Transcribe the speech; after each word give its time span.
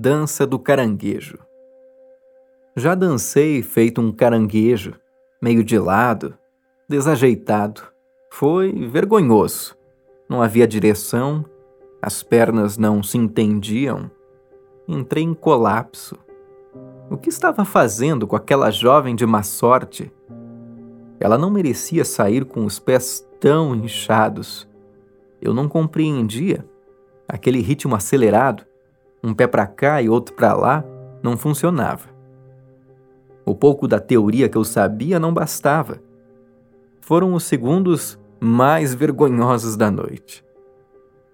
Dança 0.00 0.46
do 0.46 0.60
caranguejo. 0.60 1.40
Já 2.76 2.94
dancei 2.94 3.64
feito 3.64 4.00
um 4.00 4.12
caranguejo, 4.12 4.94
meio 5.42 5.64
de 5.64 5.76
lado, 5.76 6.38
desajeitado. 6.88 7.82
Foi 8.30 8.72
vergonhoso. 8.86 9.76
Não 10.28 10.40
havia 10.40 10.68
direção, 10.68 11.44
as 12.00 12.22
pernas 12.22 12.78
não 12.78 13.02
se 13.02 13.18
entendiam. 13.18 14.08
Entrei 14.86 15.24
em 15.24 15.34
colapso. 15.34 16.16
O 17.10 17.16
que 17.16 17.28
estava 17.28 17.64
fazendo 17.64 18.24
com 18.24 18.36
aquela 18.36 18.70
jovem 18.70 19.16
de 19.16 19.26
má 19.26 19.42
sorte? 19.42 20.12
Ela 21.18 21.36
não 21.36 21.50
merecia 21.50 22.04
sair 22.04 22.44
com 22.44 22.64
os 22.64 22.78
pés 22.78 23.28
tão 23.40 23.74
inchados. 23.74 24.68
Eu 25.42 25.52
não 25.52 25.68
compreendia. 25.68 26.64
Aquele 27.26 27.58
ritmo 27.60 27.96
acelerado, 27.96 28.64
um 29.22 29.34
pé 29.34 29.46
para 29.46 29.66
cá 29.66 30.00
e 30.00 30.08
outro 30.08 30.34
para 30.34 30.54
lá, 30.54 30.84
não 31.22 31.36
funcionava. 31.36 32.08
O 33.44 33.54
pouco 33.54 33.88
da 33.88 33.98
teoria 33.98 34.48
que 34.48 34.58
eu 34.58 34.64
sabia 34.64 35.18
não 35.18 35.32
bastava. 35.32 36.00
Foram 37.00 37.32
os 37.32 37.44
segundos 37.44 38.18
mais 38.38 38.94
vergonhosos 38.94 39.76
da 39.76 39.90
noite. 39.90 40.44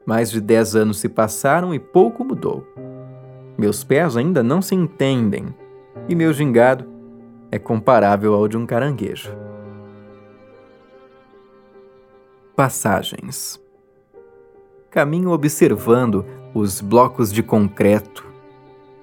Mais 0.06 0.30
de 0.30 0.40
dez 0.40 0.76
anos 0.76 1.00
se 1.00 1.08
passaram 1.08 1.74
e 1.74 1.78
pouco 1.78 2.24
mudou. 2.24 2.66
Meus 3.58 3.82
pés 3.84 4.16
ainda 4.16 4.42
não 4.42 4.62
se 4.62 4.74
entendem 4.74 5.54
e 6.08 6.14
meu 6.14 6.32
gingado 6.32 6.86
é 7.50 7.58
comparável 7.58 8.34
ao 8.34 8.48
de 8.48 8.56
um 8.56 8.66
caranguejo. 8.66 9.30
Passagens. 12.54 13.60
Caminho 14.90 15.30
observando 15.30 16.24
os 16.54 16.80
blocos 16.80 17.32
de 17.32 17.42
concreto, 17.42 18.24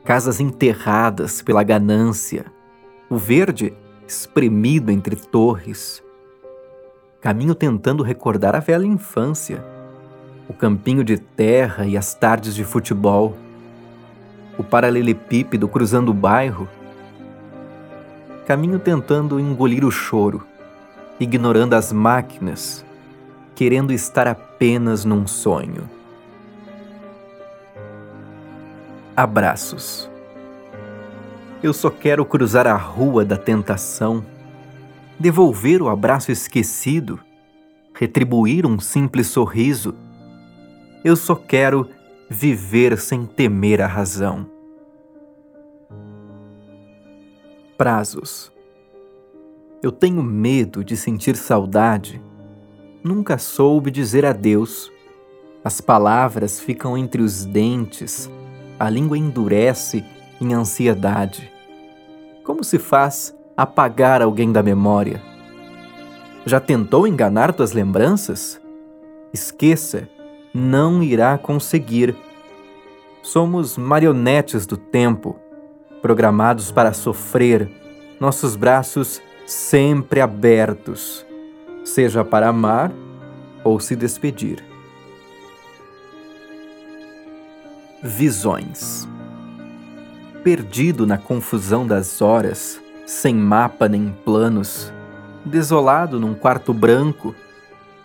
casas 0.06 0.40
enterradas 0.40 1.42
pela 1.42 1.62
ganância, 1.64 2.46
o 3.10 3.18
verde 3.18 3.74
espremido 4.08 4.90
entre 4.90 5.18
torres. 5.18 6.02
Caminho 7.20 7.54
tentando 7.54 8.04
recordar 8.04 8.56
a 8.56 8.60
velha 8.60 8.86
infância, 8.86 9.62
o 10.48 10.54
campinho 10.54 11.04
de 11.04 11.18
terra 11.18 11.86
e 11.86 11.98
as 11.98 12.14
tardes 12.14 12.56
de 12.56 12.64
futebol, 12.64 13.36
o 14.58 14.64
paralelepípedo 14.64 15.68
cruzando 15.68 16.10
o 16.10 16.14
bairro. 16.14 16.70
Caminho 18.48 18.80
tentando 18.80 19.42
engolir 19.42 19.84
o 19.84 19.92
choro, 19.92 20.42
ignorando 21.20 21.74
as 21.74 21.92
máquinas, 21.92 22.86
querendo 23.54 23.92
estar 23.92 24.26
apenas 24.26 25.04
num 25.04 25.28
sonho. 25.28 26.01
Abraços. 29.22 30.10
Eu 31.62 31.74
só 31.74 31.92
quero 31.92 32.26
cruzar 32.26 32.66
a 32.66 32.76
rua 32.76 33.24
da 33.24 33.38
tentação, 33.38 34.26
devolver 35.20 35.80
o 35.80 35.90
abraço 35.90 36.32
esquecido, 36.32 37.20
retribuir 37.94 38.66
um 38.66 38.80
simples 38.80 39.28
sorriso. 39.28 39.94
Eu 41.04 41.16
só 41.16 41.36
quero 41.36 41.88
viver 42.28 42.98
sem 42.98 43.26
temer 43.26 43.80
a 43.80 43.86
razão. 43.86 44.50
Prazos. 47.78 48.52
Eu 49.84 49.92
tenho 49.92 50.24
medo 50.24 50.84
de 50.84 50.98
sentir 50.98 51.36
saudade. 51.36 52.20
Nunca 53.04 53.38
soube 53.38 53.92
dizer 53.92 54.26
adeus. 54.26 54.92
As 55.64 55.80
palavras 55.80 56.60
ficam 56.60 56.98
entre 56.98 57.22
os 57.22 57.46
dentes 57.46 58.30
a 58.82 58.90
língua 58.90 59.16
endurece 59.16 60.04
em 60.42 60.56
ansiedade. 60.56 61.54
Como 62.44 62.64
se 62.64 62.80
faz 62.80 63.32
apagar 63.56 64.24
alguém 64.24 64.52
da 64.52 64.64
memória? 64.64 65.22
Já 66.48 66.60
tentou 66.60 67.06
enganar 67.06 67.54
tuas 67.54 67.74
lembranças? 67.74 68.60
Esqueça, 69.32 70.10
não 70.52 71.04
irá 71.04 71.38
conseguir. 71.38 72.16
Somos 73.22 73.78
marionetes 73.78 74.66
do 74.66 74.78
tempo, 74.78 75.36
programados 76.02 76.72
para 76.72 76.92
sofrer, 76.92 77.70
nossos 78.20 78.56
braços 78.56 79.22
sempre 79.46 80.20
abertos, 80.22 81.24
seja 81.86 82.26
para 82.26 82.50
amar 82.50 82.92
ou 83.64 83.80
se 83.80 83.96
despedir. 83.96 84.71
Visões. 88.04 89.08
Perdido 90.44 91.06
na 91.06 91.20
confusão 91.20 91.86
das 91.86 92.20
horas, 92.20 92.82
sem 93.06 93.36
mapa 93.36 93.88
nem 93.88 94.12
planos, 94.26 94.92
desolado 95.46 96.20
num 96.20 96.34
quarto 96.34 96.74
branco, 96.74 97.36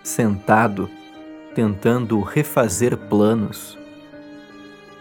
sentado, 0.03 0.91
tentando 1.55 2.21
refazer 2.21 2.95
planos. 2.95 3.79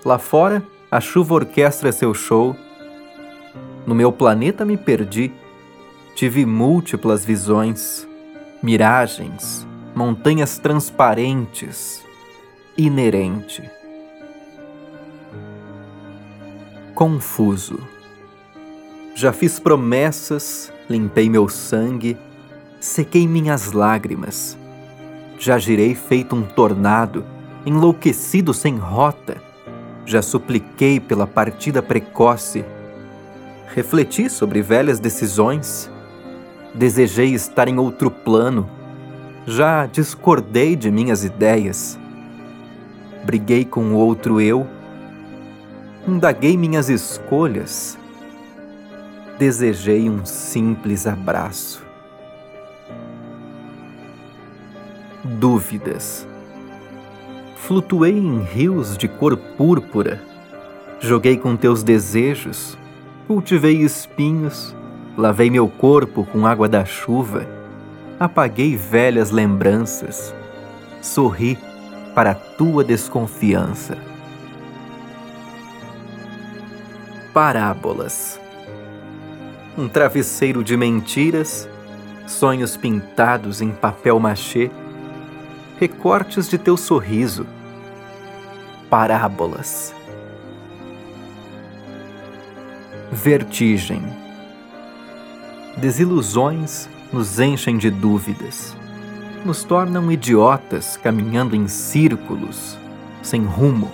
Lá 0.05 0.17
fora, 0.17 0.63
a 0.89 1.01
chuva 1.01 1.33
orquestra 1.33 1.91
seu 1.91 2.13
show. 2.13 2.55
No 3.85 3.93
meu 3.93 4.13
planeta 4.13 4.63
me 4.63 4.77
perdi, 4.77 5.29
tive 6.15 6.45
múltiplas 6.45 7.25
visões, 7.25 8.07
miragens, 8.63 9.67
montanhas 9.93 10.57
transparentes, 10.57 12.01
inerente. 12.77 13.69
Confuso. 16.95 17.77
Já 19.13 19.33
fiz 19.33 19.59
promessas, 19.59 20.71
limpei 20.89 21.29
meu 21.29 21.49
sangue, 21.49 22.17
sequei 22.79 23.27
minhas 23.27 23.73
lágrimas. 23.73 24.57
Já 25.37 25.59
girei 25.59 25.93
feito 25.93 26.35
um 26.35 26.41
tornado, 26.41 27.25
enlouquecido 27.65 28.53
sem 28.53 28.77
rota. 28.77 29.43
Já 30.05 30.21
supliquei 30.21 30.99
pela 30.99 31.27
partida 31.27 31.83
precoce. 31.83 32.63
Refleti 33.73 34.29
sobre 34.29 34.61
velhas 34.61 34.97
decisões. 34.97 35.91
Desejei 36.73 37.33
estar 37.33 37.67
em 37.67 37.77
outro 37.77 38.09
plano. 38.09 38.69
Já 39.45 39.85
discordei 39.85 40.77
de 40.77 40.89
minhas 40.89 41.25
ideias. 41.25 41.99
Briguei 43.25 43.65
com 43.65 43.93
outro 43.93 44.39
eu 44.39 44.65
indaguei 46.07 46.55
minhas 46.55 46.87
escolhas, 46.87 47.97
desejei 49.39 50.09
um 50.09 50.23
simples 50.25 51.07
abraço. 51.07 51.83
Dúvidas. 55.23 56.27
Flutuei 57.55 58.15
em 58.15 58.43
rios 58.43 58.95
de 58.95 59.07
cor 59.07 59.35
púrpura, 59.35 60.21
joguei 60.99 61.35
com 61.35 61.55
teus 61.55 61.81
desejos, 61.81 62.77
cultivei 63.27 63.81
espinhos, 63.81 64.75
lavei 65.17 65.49
meu 65.49 65.67
corpo 65.67 66.23
com 66.25 66.45
água 66.45 66.69
da 66.69 66.85
chuva, 66.85 67.47
apaguei 68.19 68.75
velhas 68.75 69.31
lembranças, 69.31 70.33
sorri 71.01 71.57
para 72.13 72.35
tua 72.35 72.83
desconfiança. 72.83 74.14
Parábolas. 77.35 78.39
Um 79.77 79.89
travesseiro 79.89 80.63
de 80.63 80.77
mentiras, 80.77 81.67
sonhos 82.25 82.77
pintados 82.77 83.59
em 83.59 83.71
papel 83.71 84.17
machê, 84.21 84.71
recortes 85.77 86.47
de 86.47 86.57
teu 86.57 86.77
sorriso, 86.77 87.45
parábolas. 88.89 89.93
Vertigem. 93.11 94.01
Desilusões 95.75 96.87
nos 97.11 97.37
enchem 97.37 97.77
de 97.77 97.91
dúvidas, 97.91 98.73
nos 99.43 99.65
tornam 99.65 100.09
idiotas 100.09 100.95
caminhando 100.95 101.53
em 101.53 101.67
círculos, 101.67 102.77
sem 103.21 103.43
rumo, 103.43 103.91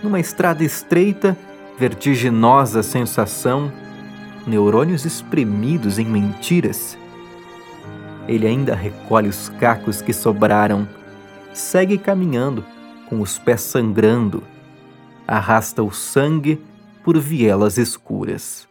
numa 0.00 0.20
estrada 0.20 0.62
estreita 0.62 1.36
vertiginosa 1.78 2.82
sensação, 2.82 3.70
neurônios 4.46 5.04
espremidos 5.04 5.98
em 5.98 6.06
mentiras. 6.06 6.96
Ele 8.26 8.46
ainda 8.46 8.74
recolhe 8.74 9.28
os 9.28 9.48
cacos 9.50 10.00
que 10.00 10.12
sobraram, 10.12 10.88
segue 11.52 11.98
caminhando, 11.98 12.64
com 13.08 13.20
os 13.20 13.38
pés 13.38 13.60
sangrando, 13.60 14.42
arrasta 15.26 15.82
o 15.82 15.92
sangue 15.92 16.60
por 17.04 17.18
vielas 17.18 17.78
escuras. 17.78 18.68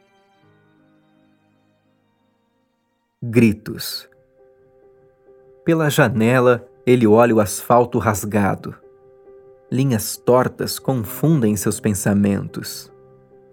Gritos. 3.22 4.10
Pela 5.64 5.90
janela, 5.90 6.68
ele 6.86 7.08
olha 7.08 7.34
o 7.34 7.40
asfalto 7.40 7.98
rasgado. 7.98 8.76
Linhas 9.72 10.16
tortas 10.16 10.78
confundem 10.78 11.56
seus 11.56 11.80
pensamentos. 11.80 12.94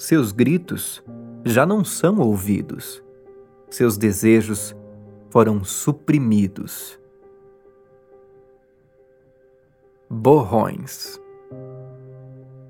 Seus 0.05 0.33
gritos 0.33 1.01
já 1.45 1.65
não 1.65 1.85
são 1.85 2.19
ouvidos. 2.19 3.01
Seus 3.71 3.97
desejos 3.97 4.75
foram 5.31 5.63
suprimidos. 5.63 6.99
Borrões. 10.11 11.21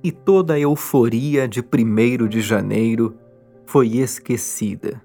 E 0.04 0.12
toda 0.12 0.52
a 0.52 0.60
euforia 0.60 1.48
de 1.48 1.62
1 1.62 2.28
de 2.28 2.42
janeiro 2.42 3.16
foi 3.64 3.96
esquecida. 3.96 5.00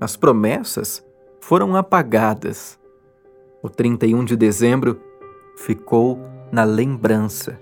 As 0.00 0.16
promessas 0.16 1.06
foram 1.40 1.76
apagadas. 1.76 2.76
O 3.62 3.70
31 3.70 4.24
de 4.24 4.36
dezembro 4.36 5.00
ficou 5.58 6.18
na 6.50 6.64
lembrança. 6.64 7.56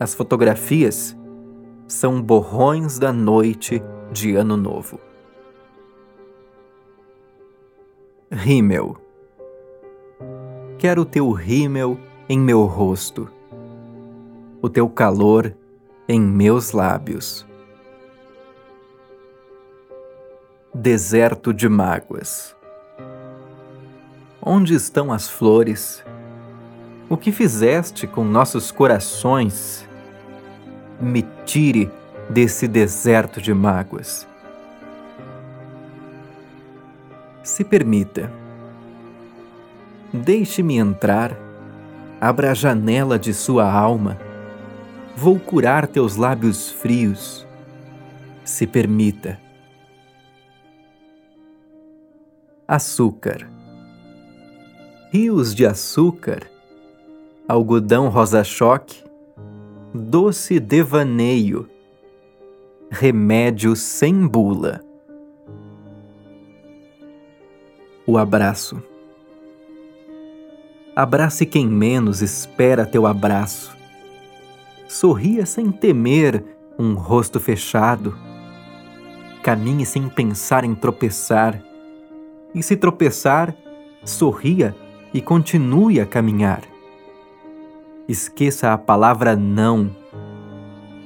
As 0.00 0.16
fotografias 0.16 1.16
são 1.86 2.20
borrões 2.20 2.98
da 2.98 3.12
noite 3.12 3.82
de 4.10 4.34
Ano 4.34 4.56
Novo. 4.56 4.98
Rímel. 8.30 8.96
Quero 10.78 11.02
o 11.02 11.04
teu 11.04 11.30
rímel 11.30 11.98
em 12.28 12.38
meu 12.38 12.64
rosto, 12.64 13.30
o 14.60 14.68
teu 14.68 14.88
calor 14.88 15.54
em 16.08 16.20
meus 16.20 16.72
lábios. 16.72 17.46
Deserto 20.74 21.54
de 21.54 21.68
mágoas. 21.68 22.56
Onde 24.42 24.74
estão 24.74 25.12
as 25.12 25.28
flores? 25.28 26.04
O 27.08 27.16
que 27.16 27.30
fizeste 27.30 28.06
com 28.06 28.24
nossos 28.24 28.70
corações? 28.70 29.88
Me 31.00 31.22
tire 31.44 31.90
desse 32.30 32.66
deserto 32.66 33.40
de 33.40 33.52
mágoas. 33.52 34.26
Se 37.42 37.62
permita. 37.64 38.32
Deixe-me 40.12 40.78
entrar, 40.78 41.36
abra 42.20 42.52
a 42.52 42.54
janela 42.54 43.18
de 43.18 43.34
sua 43.34 43.70
alma. 43.70 44.18
Vou 45.16 45.38
curar 45.38 45.86
teus 45.86 46.16
lábios 46.16 46.70
frios. 46.70 47.46
Se 48.44 48.66
permita. 48.66 49.38
Açúcar. 52.66 53.48
Rios 55.12 55.54
de 55.54 55.66
açúcar, 55.66 56.50
algodão 57.46 58.08
rosa-choque, 58.08 59.03
doce 59.94 60.58
devaneio, 60.58 61.68
remédio 62.90 63.76
sem 63.76 64.26
bula. 64.26 64.80
o 68.06 68.18
abraço. 68.18 68.82
Abrace 70.94 71.46
quem 71.46 71.66
menos 71.66 72.22
espera 72.22 72.84
teu 72.86 73.06
abraço. 73.06 73.74
Sorria 74.86 75.46
sem 75.46 75.70
temer 75.72 76.44
um 76.78 76.94
rosto 76.94 77.40
fechado. 77.40 78.16
Caminhe 79.42 79.86
sem 79.86 80.08
pensar 80.08 80.64
em 80.64 80.74
tropeçar. 80.74 81.60
E 82.54 82.62
se 82.62 82.76
tropeçar, 82.76 83.54
sorria 84.04 84.74
e 85.12 85.20
continue 85.20 86.00
a 86.00 86.06
caminhar. 86.06 86.73
Esqueça 88.06 88.72
a 88.72 88.76
palavra 88.76 89.34
não. 89.34 89.90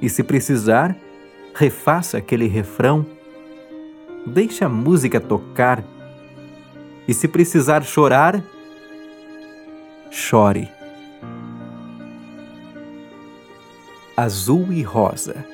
E 0.03 0.09
se 0.09 0.25
precisar, 0.25 0.97
refaça 1.55 2.19
aquele 2.19 2.47
refrão. 2.49 3.07
Deixe 4.27 4.65
a 4.65 4.69
música 4.69 5.21
tocar 5.21 5.85
e 7.07 7.15
se 7.15 7.29
precisar 7.29 7.85
chorar, 7.85 8.43
chore. 10.11 10.69
Azul 14.17 14.73
e 14.73 14.83
rosa. 14.83 15.45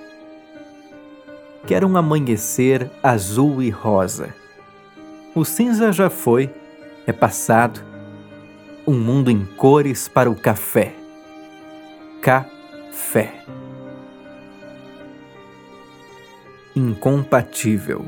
Quero 1.67 1.87
um 1.87 1.97
amanhecer 1.97 2.91
azul 3.03 3.63
e 3.63 3.69
rosa. 3.69 4.35
O 5.35 5.45
cinza 5.45 5.93
já 5.93 6.09
foi, 6.09 6.51
é 7.07 7.13
passado. 7.13 7.81
Um 8.87 8.99
mundo 8.99 9.31
em 9.31 9.45
cores 9.45 10.09
para 10.09 10.31
o 10.31 10.35
café. 10.35 11.04
Café. 12.25 13.35
Incompatível. 16.75 18.07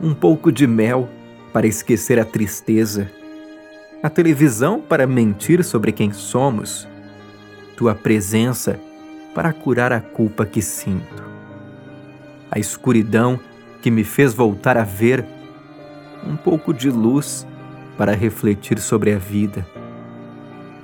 Um 0.00 0.14
pouco 0.14 0.50
de 0.50 0.66
mel 0.66 1.06
para 1.52 1.66
esquecer 1.66 2.18
a 2.18 2.24
tristeza, 2.24 3.12
a 4.02 4.08
televisão 4.08 4.80
para 4.80 5.06
mentir 5.06 5.62
sobre 5.62 5.92
quem 5.92 6.14
somos, 6.14 6.88
tua 7.76 7.94
presença 7.94 8.80
para 9.34 9.52
curar 9.52 9.92
a 9.92 10.00
culpa 10.00 10.46
que 10.46 10.62
sinto, 10.62 11.22
a 12.50 12.58
escuridão 12.58 13.38
que 13.82 13.90
me 13.90 14.02
fez 14.02 14.32
voltar 14.32 14.78
a 14.78 14.84
ver, 14.84 15.26
um 16.26 16.38
pouco 16.38 16.72
de 16.72 16.88
luz 16.88 17.46
para 17.98 18.12
refletir 18.12 18.78
sobre 18.78 19.12
a 19.12 19.18
vida. 19.18 19.66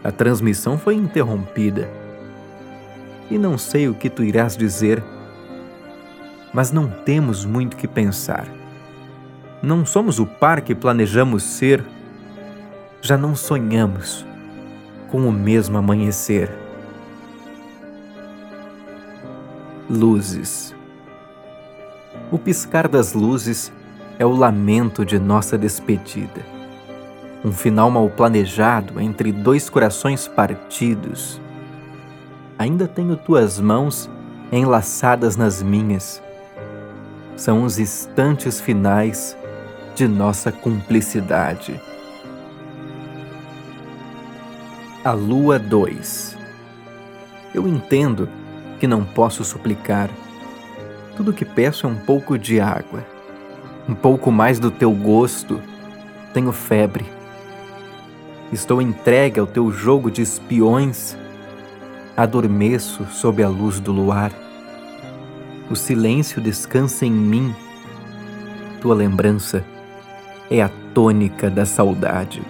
A 0.07 0.13
transmissão 0.13 0.79
foi 0.79 0.95
interrompida 0.95 1.91
e 3.29 3.37
não 3.37 3.59
sei 3.59 3.89
o 3.89 3.95
que 3.95 4.09
tu 4.09 4.23
irás 4.23 4.57
dizer, 4.57 5.03
mas 6.55 6.71
não 6.71 6.89
temos 6.89 7.45
muito 7.45 7.77
que 7.77 7.89
pensar. 7.89 8.47
Não 9.61 9.85
somos 9.85 10.21
o 10.21 10.25
par 10.25 10.61
que 10.61 10.77
planejamos 10.77 11.43
ser. 11.43 11.85
Já 13.03 13.19
não 13.19 13.35
sonhamos 13.35 14.25
com 15.11 15.27
o 15.29 15.33
mesmo 15.33 15.77
amanhecer. 15.77 16.57
Luzes. 19.91 20.73
O 22.31 22.39
piscar 22.39 22.87
das 22.87 23.13
luzes 23.13 23.73
é 24.21 24.25
o 24.25 24.31
lamento 24.31 25.05
de 25.05 25.19
nossa 25.19 25.59
despedida. 25.59 26.56
Um 27.47 27.53
final 27.53 27.89
mal 27.93 28.11
planejado 28.11 29.01
entre 29.01 29.31
dois 29.31 29.71
corações 29.71 30.27
partidos. 30.27 31.41
Ainda 32.59 32.89
tenho 32.89 33.17
tuas 33.17 33.61
mãos 33.61 34.11
enlaçadas 34.51 35.37
nas 35.37 35.63
minhas. 35.63 36.21
São 37.37 37.63
os 37.63 37.79
instantes 37.79 38.61
finais 38.61 39.37
de 39.95 40.09
nossa 40.09 40.51
cumplicidade. 40.51 41.81
A 45.05 45.13
Lua 45.13 45.57
2 45.57 46.37
Eu 47.55 47.69
entendo 47.69 48.29
que 48.81 48.89
não 48.89 49.05
posso 49.05 49.45
suplicar. 49.45 50.11
Tudo 51.17 51.33
que 51.33 51.45
peço 51.45 51.87
é 51.87 51.91
um 51.91 51.97
pouco 51.97 52.37
de 52.37 52.59
água, 52.59 53.07
um 53.89 53.95
pouco 53.95 54.33
mais 54.33 54.59
do 54.59 54.69
teu 54.69 54.91
gosto. 54.91 55.63
Tenho 56.35 56.51
febre. 56.51 57.15
Estou 58.53 58.81
entregue 58.81 59.41
ao 59.41 59.47
teu 59.47 59.73
jogo 59.73 60.09
de 60.09 60.23
espiões. 60.23 61.17
Adormeço 62.17 63.05
sob 63.07 63.43
a 63.43 63.49
luz 63.49 63.81
do 63.81 63.91
luar. 63.91 64.33
O 65.69 65.75
silêncio 65.75 66.41
descansa 66.41 67.05
em 67.05 67.11
mim. 67.11 67.53
Tua 68.81 68.95
lembrança 68.95 69.65
é 70.49 70.63
a 70.63 70.71
tônica 70.95 71.51
da 71.51 71.67
saudade. 71.67 72.41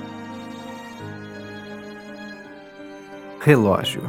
Relógio. 3.40 4.02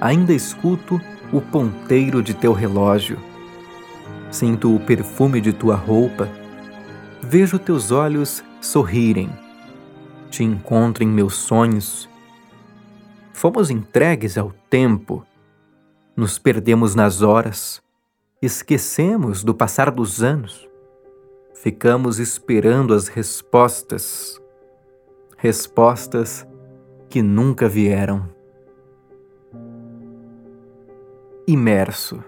Ainda 0.00 0.32
escuto 0.32 1.00
o 1.32 1.40
ponteiro 1.40 2.22
de 2.22 2.32
teu 2.32 2.52
relógio. 2.52 3.18
Sinto 4.30 4.74
o 4.74 4.78
perfume 4.78 5.40
de 5.40 5.52
tua 5.52 5.74
roupa. 5.74 6.28
Vejo 7.20 7.58
teus 7.58 7.90
olhos 7.90 8.44
sorrirem. 8.60 9.43
Te 10.34 10.42
encontro 10.42 11.04
em 11.04 11.08
meus 11.08 11.34
sonhos. 11.34 12.08
Fomos 13.32 13.70
entregues 13.70 14.36
ao 14.36 14.52
tempo. 14.68 15.24
Nos 16.16 16.38
perdemos 16.38 16.94
nas 16.94 17.22
horas. 17.22 17.82
Esquecemos 18.42 19.44
do 19.44 19.54
passar 19.54 19.90
dos 19.90 20.22
anos 20.22 20.68
ficamos 21.64 22.18
esperando 22.18 22.92
as 22.92 23.08
respostas, 23.08 24.38
respostas 25.38 26.46
que 27.08 27.22
nunca 27.22 27.66
vieram. 27.66 28.28
Imerso. 31.46 32.22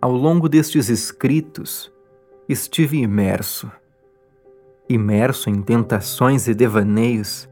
Ao 0.00 0.10
longo 0.10 0.48
destes 0.48 0.88
escritos, 0.88 1.92
estive 2.48 2.96
imerso, 2.98 3.70
imerso 4.88 5.50
em 5.50 5.60
tentações 5.60 6.48
e 6.48 6.54
devaneios, 6.54 7.48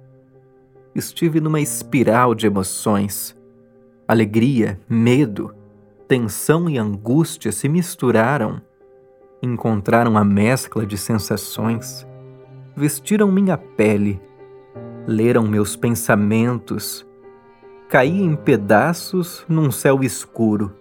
estive 0.95 1.41
numa 1.41 1.61
espiral 1.61 2.35
de 2.35 2.47
emoções. 2.47 3.37
Alegria, 4.09 4.81
medo, 4.89 5.55
tensão 6.09 6.71
e 6.71 6.79
angústia 6.79 7.53
se 7.53 7.69
misturaram. 7.69 8.63
Encontraram 9.43 10.17
a 10.17 10.25
mescla 10.25 10.87
de 10.87 10.97
sensações. 10.97 12.07
Vestiram 12.75 13.31
minha 13.31 13.59
pele, 13.59 14.21
leram 15.07 15.47
meus 15.47 15.77
pensamentos. 15.77 17.07
Caí 17.89 18.23
em 18.23 18.35
pedaços 18.35 19.45
num 19.49 19.71
céu 19.71 20.03
escuro. 20.03 20.73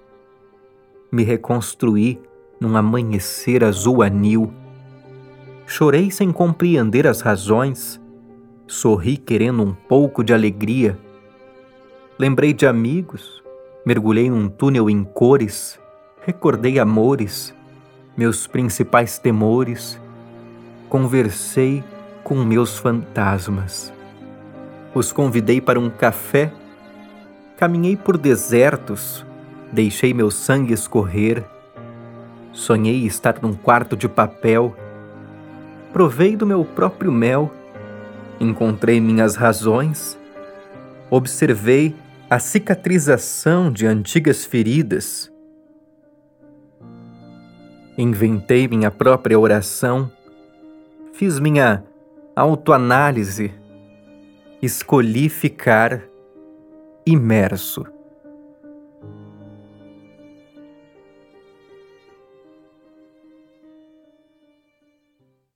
Me 1.12 1.24
reconstruí 1.24 2.20
num 2.60 2.76
amanhecer 2.78 3.64
azul 3.64 4.02
anil. 4.02 4.54
Chorei 5.68 6.12
sem 6.12 6.32
compreender 6.32 7.08
as 7.08 7.22
razões. 7.22 8.00
Sorri 8.68 9.18
querendo 9.18 9.64
um 9.64 9.74
pouco 9.74 10.24
de 10.24 10.34
alegria. 10.34 10.98
Lembrei 12.18 12.54
de 12.54 12.66
amigos, 12.66 13.44
mergulhei 13.86 14.30
num 14.30 14.48
túnel 14.48 14.90
em 14.90 15.04
cores, 15.04 15.80
recordei 16.26 16.80
amores, 16.80 17.54
meus 18.16 18.48
principais 18.48 19.18
temores, 19.18 20.00
conversei 20.88 21.84
com 22.24 22.36
meus 22.36 22.78
fantasmas. 22.78 23.92
Os 24.94 25.12
convidei 25.12 25.60
para 25.60 25.80
um 25.80 25.90
café, 25.90 26.54
caminhei 27.58 27.98
por 27.98 28.18
desertos, 28.18 29.26
deixei 29.72 30.14
meu 30.14 30.32
sangue 30.32 30.74
escorrer, 30.74 31.44
sonhei 32.54 33.06
estar 33.06 33.40
num 33.42 33.54
quarto 33.54 33.98
de 33.98 34.08
papel, 34.08 34.74
provei 35.96 36.36
do 36.36 36.46
meu 36.46 36.66
próprio 36.66 37.10
mel 37.10 37.50
encontrei 38.38 39.00
minhas 39.00 39.38
razões, 39.38 40.20
observei 41.10 41.96
a 42.30 42.38
cicatrização 42.38 43.72
de 43.72 43.88
antigas 43.88 44.44
feridas, 44.44 45.32
inventei 47.98 48.68
minha 48.68 48.92
própria 48.92 49.40
oração, 49.40 50.12
fiz 51.14 51.40
minha 51.40 51.82
autoanálise, 52.36 53.54
escolhi 54.62 55.30
ficar 55.30 56.04
imerso 57.06 57.95